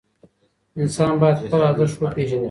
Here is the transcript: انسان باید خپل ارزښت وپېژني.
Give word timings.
انسان 0.81 1.13
باید 1.21 1.37
خپل 1.41 1.59
ارزښت 1.69 1.95
وپېژني. 1.99 2.39